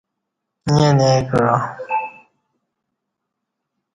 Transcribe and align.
ییں 0.75 0.91
نئی 0.97 1.19
کعہ۔ 1.29 1.57